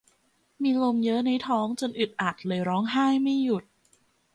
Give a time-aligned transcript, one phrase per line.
[0.61, 3.63] มีลมเยอะในท้องจนอึดอัดเลยร้องไห้ไม่หยุด